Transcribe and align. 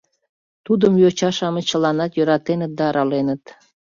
Тудым 0.65 0.93
йоча-шамыч 1.03 1.65
чыланат 1.69 2.11
йӧратеныт 2.17 2.71
да 2.77 2.85
араленыт. 2.91 3.43